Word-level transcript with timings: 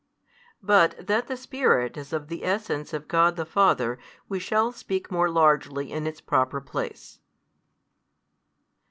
But 0.63 1.05
that 1.05 1.27
the 1.27 1.37
Spirit 1.37 1.95
is 1.95 2.11
of 2.11 2.27
the 2.27 2.43
Essence 2.43 2.91
of 2.91 3.07
God 3.07 3.35
the 3.35 3.45
Father 3.45 3.99
we 4.27 4.39
shall 4.39 4.71
speak 4.71 5.11
more 5.11 5.29
largely 5.29 5.91
in 5.91 6.07
its 6.07 6.21
proper 6.21 6.59
place. 6.59 7.19